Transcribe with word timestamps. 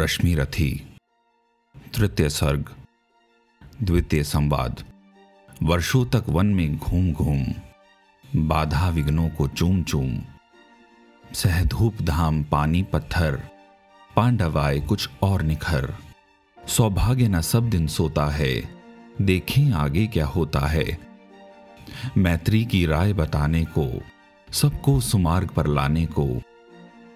रश्मि 0.00 0.34
रथी। 0.34 0.96
तृतीय 1.94 2.28
सर्ग। 2.28 2.74
द्वितीय 3.82 4.24
संवाद। 4.24 4.84
वर्षों 5.62 6.06
तक 6.06 6.24
वन 6.28 6.46
में 6.46 6.76
घूम 6.76 7.12
घूम, 7.12 7.46
बाधा 8.36 8.88
विघ्नों 8.88 9.28
को 9.28 9.48
चूम 9.48 9.82
चूम, 9.82 10.18
सहधूप 11.32 12.02
धाम, 12.02 12.42
पानी 12.42 12.82
पत्थर 12.82 13.42
पांडवाय 14.16 14.80
कुछ 14.80 15.10
और 15.22 15.42
निखर। 15.42 15.94
सौभाग्य 16.68 17.28
न 17.28 17.40
सब 17.40 17.70
दिन 17.70 17.86
सोता 17.86 18.26
है, 18.26 18.74
देखें 19.20 19.72
आगे 19.72 20.06
क्या 20.06 20.26
होता 20.26 20.60
है। 20.60 20.98
मैत्री 22.16 22.64
की 22.64 22.86
राय 22.86 23.12
बताने 23.12 23.64
को, 23.64 24.00
सबको 24.52 25.00
सुमार्ग 25.00 25.48
पर 25.48 25.66
लाने 25.66 26.06
को, 26.06 26.42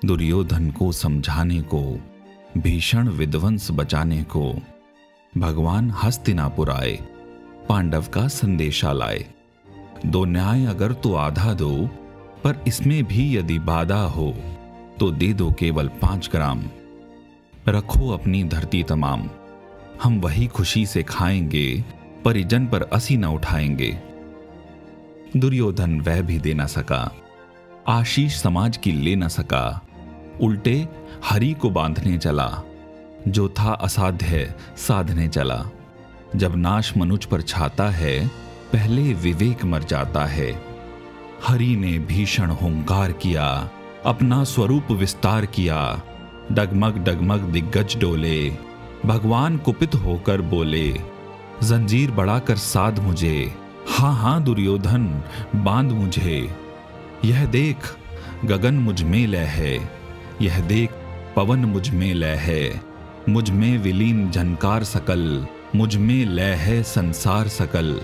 दुर्योधन 0.05 0.71
को 0.71 0.93
समझाने 0.93 1.63
को 1.63 2.11
भीषण 2.59 3.09
विध्वंस 3.09 3.69
बचाने 3.71 4.23
को। 4.23 4.55
भगवान 5.39 5.91
हस्तिनापुर 6.03 6.71
आए, 6.71 6.99
पांडव 7.69 8.05
का 8.13 8.27
संदेशा 8.29 8.93
लाए। 8.93 9.25
दो 10.07 10.25
न्याय 10.25 10.65
अगर 10.65 10.93
तो 10.93 11.15
आधा 11.15 11.53
दो, 11.55 11.87
पर 12.45 12.65
इसमें 12.67 13.03
भी 13.05 13.37
यदि 13.37 13.59
बाधा 13.59 14.01
हो 14.01 14.35
तो 15.01 15.11
दे 15.11 15.33
दो 15.33 15.51
केवल 15.53 15.89
पाँच 16.03 16.29
ग्राम। 16.33 16.63
रखो 17.69 18.11
अपनी 18.11 18.45
धरती 18.45 18.83
तमाम, 18.83 19.29
हम 20.03 20.21
वही 20.21 20.47
खुशी 20.47 20.85
से 20.87 21.03
खाएँगे, 21.03 21.85
परिजन 22.25 22.67
पर 22.67 22.83
असी 22.83 23.17
न 23.17 23.25
उठाएँगे। 23.25 23.99
दुर्योधन 25.37 26.01
वह 26.01 26.21
भी 26.23 26.39
दे 26.39 26.55
ना 26.55 26.67
सका, 26.67 27.11
आशीष 27.89 28.37
समाज 28.37 28.77
की 28.77 28.93
ले 28.93 29.17
न 29.17 29.29
सका 29.29 29.65
उल्टे 30.41 30.89
हरि 31.25 31.53
को 31.53 31.71
बांधने 31.71 32.19
चला, 32.19 32.63
जो 33.29 33.49
था 33.49 33.73
असाध्य 33.73 34.55
साधने 34.77 35.29
चला। 35.29 35.65
जब 36.37 36.57
नाश 36.57 36.97
मनुज 36.97 37.25
पर 37.25 37.41
छाता 37.41 37.89
है, 37.91 38.27
पहले 38.73 39.15
विवेक 39.15 39.65
मर 39.65 39.83
जाता 39.83 40.25
है। 40.25 40.63
हरि 41.47 41.77
ने 41.77 41.99
भीषण 41.99 42.51
हुंकार 42.51 43.13
किया, 43.13 43.71
अपना 44.05 44.45
स्वरूप 44.45 44.91
विस्तार 44.91 45.47
किया। 45.47 46.03
डगमग 46.53 46.99
डगमग 46.99 47.41
दिग्गज 47.41 47.97
डोले, 47.97 48.51
भगवान 49.07 49.57
कुपित 49.57 49.95
होकर 49.95 50.41
बोले, 50.41 50.93
जंजीर 51.63 52.11
बढ़ाकर 52.11 52.57
साध 52.57 52.99
मुझे, 52.99 53.55
हाँ 53.89 54.15
हाँ 54.15 54.43
दुर्योधन, 54.43 55.23
बाँध 55.57 55.93
मुझे। 55.93 56.57
यह 57.25 57.47
देख, 57.47 57.77
गगन 58.45 58.75
मुझमें 58.75 59.27
लय 59.27 59.39
है। 59.39 60.04
यह 60.43 60.61
देख 60.61 60.91
पवन 61.37 61.59
मुझमें 61.59 62.15
लय 62.15 62.35
है। 62.35 62.81
मुझमें 63.29 63.79
विलीन 63.79 64.31
झनकार 64.31 64.85
सकल, 64.85 65.47
मुझमें 65.77 66.25
लय 66.27 66.53
है 66.53 66.83
संसार 66.83 67.49
सकल। 67.49 68.01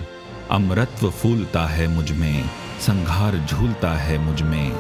अमृतत्व 0.50 1.10
फूलता 1.10 1.66
है 1.66 1.88
मुझमें, 1.88 2.44
संघार 2.80 3.46
झूलता 3.50 3.90
है 3.90 4.18
मुझमें। 4.18 4.72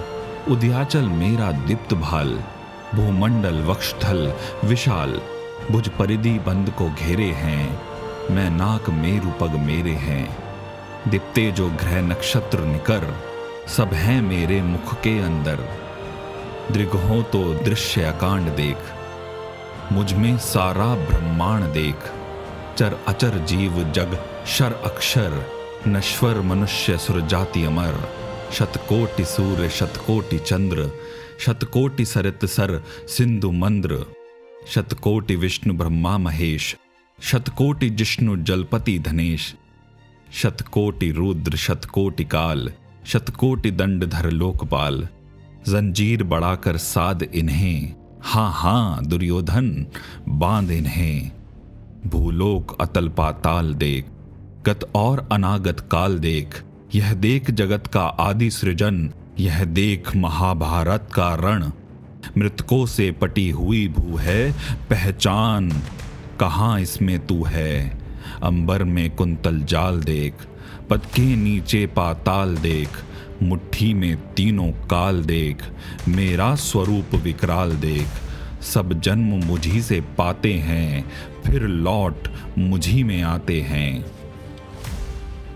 उद्याचल 0.48 1.02
मेरा 1.02 1.52
दीप्त 1.52 1.94
भाल, 1.94 2.40
भूमंडल 2.94 3.62
वक्षस्थल 3.62 4.34
विशाल। 4.64 5.20
भुज 5.70 5.88
परिधि 5.88 6.38
बंद 6.38 6.70
को 6.70 6.90
घेरे 6.90 7.30
हैं, 7.32 7.80
मैं 8.30 8.50
नाक 8.50 8.90
मेरु 8.90 9.30
पग 9.30 9.50
मेरे 9.50 9.92
हैं। 9.92 10.36
दिप्ते 11.08 11.52
जो 11.52 11.70
ग्रह 11.70 12.00
नक्षत्र 12.02 12.58
निकर, 12.58 13.14
सब 13.68 13.94
हैं 13.94 14.22
मेरे 14.22 14.62
मुख 14.62 14.94
के 14.94 15.18
अंदर। 15.18 15.89
दृघो 16.72 17.22
तो 17.22 17.54
दृश्य 17.54 18.02
अकांड 18.02 18.48
देख। 18.48 18.76
मुझमें 19.92 20.38
सारा 20.38 20.94
ब्रह्मांड 20.94 21.64
देख। 21.64 21.96
चर 22.78 22.98
अचर 23.08 23.38
जीव 23.38 23.92
जग, 23.92 24.18
शर 24.46 24.72
अक्षर, 24.72 25.46
नश्वर 25.88 26.40
मनुष्य 26.40 26.98
सुर 26.98 27.20
जाति 27.20 27.64
अमर। 27.64 28.08
शतकोटि 28.52 29.24
सूर्य, 29.24 29.68
शतकोटि 29.68 30.38
चंद्र, 30.38 30.90
शतकोटि 31.40 32.04
सरित 32.04 32.44
सर, 32.44 32.84
सिंधु 33.08 33.50
मंद्र। 33.50 34.06
शतकोटि 34.68 35.36
विष्णु 35.36 35.74
ब्रह्मा 35.74 36.18
महेश, 36.18 36.76
शतकोटि 37.22 37.90
जिष्णु 37.90 38.36
जलपति 38.36 38.98
धनेश। 38.98 39.54
शतकोटि 40.32 41.10
रुद्र, 41.10 41.56
शतकोटि 41.56 42.24
काल, 42.24 42.72
शतकोटि 43.06 43.70
दंडधर 43.70 44.30
लोकपाल। 44.30 45.08
जंजीर 45.68 46.22
बढ़ाकर 46.22 46.76
साध 46.76 47.22
इन्हें। 47.22 47.94
हाँ 48.22 48.52
हाँ, 48.54 49.04
दुर्योधन, 49.04 49.86
बाँध 50.28 50.70
इन्हें। 50.70 51.30
भूलोक 52.06 52.82
अतल 52.82 53.08
पाताल 53.08 53.74
देख, 53.74 54.06
गत 54.66 54.90
और 54.94 55.28
अनागत 55.32 55.80
काल 55.80 56.18
देख। 56.18 56.62
यह 56.94 57.14
देख 57.14 57.50
जगत 57.50 57.86
का 57.86 58.02
आदि 58.02 58.50
सृजन, 58.50 59.10
यह 59.40 59.64
देख 59.64 60.16
महाभारत 60.16 61.08
का 61.14 61.34
रण। 61.34 61.70
मृतकों 62.38 62.86
से 62.86 63.10
पटी 63.10 63.50
हुई 63.50 63.88
भू 63.88 64.16
है, 64.16 64.52
पहचान 64.90 65.70
कहाँ 66.40 66.80
इसमें 66.80 67.26
तू 67.26 67.44
है? 67.44 67.99
अंबर 68.42 68.84
में 68.84 69.10
कुंतल 69.10 69.60
जाल 69.62 70.00
देख 70.00 70.46
पद 70.90 71.04
के 71.06 71.36
नीचे 71.36 71.86
पाताल 71.86 72.56
देख, 72.56 72.88
मुट्ठी 73.42 73.92
में 73.94 74.16
तीनों 74.34 74.70
काल 74.86 75.22
देख, 75.22 75.62
मेरा 76.08 76.54
स्वरूप 76.54 77.14
विकराल 77.14 77.72
देख। 77.76 78.62
सब 78.62 79.00
जन्म 79.00 79.44
मुझी 79.44 79.82
से 79.82 80.00
पाते 80.18 80.52
हैं, 80.54 81.04
फिर 81.46 81.62
लौट 81.62 82.28
मुझी 82.58 83.02
में 83.02 83.22
आते 83.22 83.60
हैं। 83.60 84.04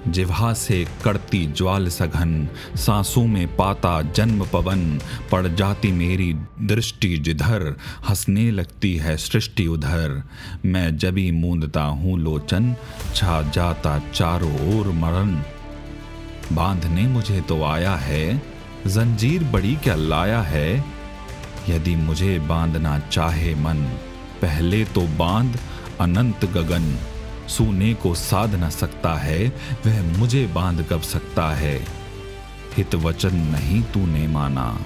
जिवा 0.09 0.53
से 0.53 0.87
कड़ती 1.05 1.47
ज्वाल 1.47 1.89
सघन, 1.89 2.49
सांसों 2.77 3.27
में 3.27 3.57
पाता 3.57 4.03
जन्म 4.03 4.47
पवन, 4.47 5.01
पड़ 5.33 5.47
जाती 5.47 5.93
मेरी 5.93 6.37
दृष्टि 6.61 7.17
जिधर, 7.17 7.77
हंसने 8.09 8.51
लगती 8.51 8.97
है 8.97 9.17
सृष्टि 9.17 9.67
उधर। 9.67 10.23
मैं 10.65 10.97
जबी 10.97 11.31
मूंदता 11.31 11.83
हूँ 11.83 12.19
लोचन, 12.19 12.77
छा 13.15 13.43
जाता 13.43 14.03
चारों 14.15 14.79
ओर 14.79 14.87
मरण। 14.87 15.43
बांधने 16.57 17.03
मुझे 17.03 17.41
तो 17.41 17.65
आया 17.65 17.97
है, 17.97 18.43
जंजीर 18.87 19.45
बड़ी 19.45 19.75
क्या 19.75 19.95
लाया 19.95 20.41
है? 20.41 20.85
यदि 21.69 21.97
मुझे 21.97 22.39
बांधना 22.39 22.99
चाहे 22.99 23.55
मन, 23.55 23.77
पहले 24.43 24.85
तो 24.85 25.01
बाँध 25.01 25.59
अनंत 26.01 26.45
गगन। 26.45 27.14
सूने 27.49 27.95
को 27.95 28.15
साध 28.15 28.55
न 28.55 28.71
सकता 28.71 29.15
है, 29.15 29.49
वह 29.87 30.19
मुझे 30.19 30.47
बाँध 30.47 30.87
कब 30.91 31.01
सकता 31.01 31.55
है? 31.55 31.87
हित 32.77 32.95
वचन 32.95 33.37
नहीं 33.37 33.83
तूने 33.83 34.27
माना। 34.27 34.79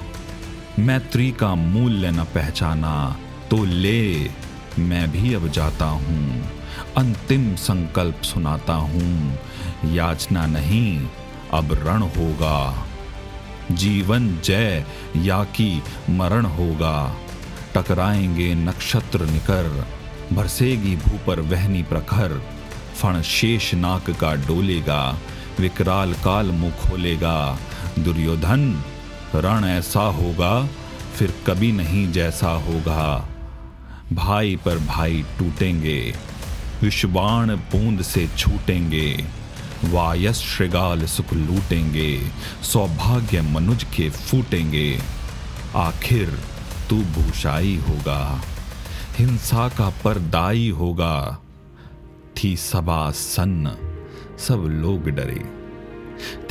मैत्री 0.78 1.32
का 1.32 1.54
मूल्य 1.54 2.10
न 2.10 2.24
पहचाना 2.24 3.16
तो 3.50 3.64
ले, 3.64 4.30
मैं 4.78 5.10
भी 5.10 5.34
अब 5.34 5.48
जाता 5.48 5.84
हूँ। 5.84 6.50
अंतिम 6.96 7.56
संकल्प 7.56 8.22
सुनाता 8.22 8.74
हूँ। 8.74 9.38
याचना 9.84 10.46
नहीं, 10.46 11.08
अब 11.52 11.72
रण 11.72 12.02
होगा। 12.02 12.86
जीवन 13.72 14.38
जय, 14.44 14.84
या 15.16 15.44
कि 15.44 15.82
मरण 16.10 16.44
होगा। 16.44 17.16
टकराएँगे 17.74 18.54
नक्षत्र 18.54 19.26
निकर 19.26 19.97
बरसेगी 20.32 20.96
भू 20.96 21.18
पर 21.26 21.40
वहनी 21.40 21.82
प्रखर, 21.82 22.42
फण 22.96 23.22
शेष 23.22 23.74
नाक 23.74 24.10
का 24.10 24.34
डोलेगा, 24.34 25.18
विकराल 25.60 26.12
काल 26.14 26.46
मुँह 26.46 26.72
खोलेगा। 26.72 27.58
दुर्योधन, 27.98 28.82
रण 29.34 29.64
ऐसा 29.64 30.00
होगा, 30.00 30.68
फिर 31.16 31.34
कभी 31.46 31.72
नहीं 31.72 32.12
जैसा 32.12 32.50
होगा। 32.50 33.28
भाई 34.12 34.56
पर 34.56 34.78
भाई 34.78 35.24
टूटेंगे 35.38 36.14
विश्वाण 36.82 37.54
बूंद 37.56 38.02
से 38.02 38.28
छूटेंगे 38.38 39.24
वायस 39.84 40.36
श्रृगाल 40.36 41.04
सुख 41.06 41.32
लूटेंगे, 41.32 42.20
सौभाग्य 42.62 43.40
मनुज 43.42 43.84
के 43.96 44.10
फूटेंगे। 44.10 44.98
आखिर 45.76 46.38
तू 46.90 46.96
भूषाई 46.96 47.76
होगा। 47.88 48.42
हिंसा 49.18 49.68
का 49.68 49.90
परदाई 50.04 50.70
होगा। 50.70 51.42
थी 52.36 52.56
सभा 52.56 53.10
सन्न, 53.10 53.76
सब 54.38 54.56
लोग 54.56 55.08
डरे। 55.08 55.44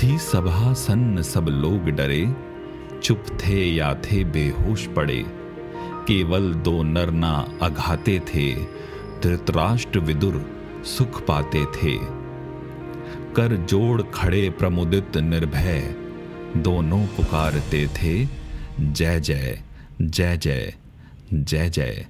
थी 0.03 0.17
सभा 0.17 0.73
सन्न, 0.73 1.21
सब 1.21 1.47
लोग 1.47 1.85
डरे। 1.85 2.35
चुप 3.03 3.23
थे 3.31 3.65
या 3.65 3.93
थे 3.95 4.23
बेहोश 4.23 4.87
पड़े। 4.87 5.25
केवल 6.07 6.53
दो 6.53 6.83
नरना 6.83 7.47
अघाते 7.61 8.19
थे। 8.19 8.55
धृतराष्ट्र 9.23 9.99
विदुर 9.99 10.45
सुख 10.85 11.21
पाते 11.21 11.65
थे। 11.65 11.97
कर 13.35 13.57
जोड़ 13.57 14.01
खड़े 14.01 14.49
प्रमुदित 14.49 15.17
निर्भय। 15.17 15.95
दोनों 16.57 17.05
पुकारते 17.05 17.87
थे, 17.87 18.27
जय 18.81 19.19
जय 19.19 19.61
जय 20.01 20.37
जय 20.37 20.73
जय 21.33 21.69
जय। 21.69 22.07